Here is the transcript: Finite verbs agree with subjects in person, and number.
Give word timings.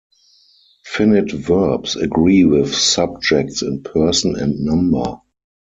Finite 0.83 1.31
verbs 1.33 1.95
agree 1.95 2.43
with 2.43 2.73
subjects 2.73 3.61
in 3.61 3.83
person, 3.83 4.35
and 4.35 4.59
number. 4.59 5.21